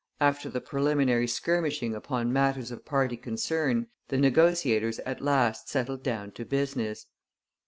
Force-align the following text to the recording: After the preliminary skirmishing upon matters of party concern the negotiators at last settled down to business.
After 0.19 0.49
the 0.49 0.61
preliminary 0.61 1.27
skirmishing 1.27 1.93
upon 1.93 2.33
matters 2.33 2.71
of 2.71 2.83
party 2.83 3.15
concern 3.15 3.85
the 4.07 4.17
negotiators 4.17 4.97
at 5.05 5.21
last 5.21 5.69
settled 5.69 6.01
down 6.01 6.31
to 6.31 6.43
business. 6.43 7.05